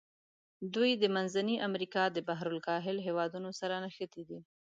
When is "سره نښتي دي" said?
3.59-4.39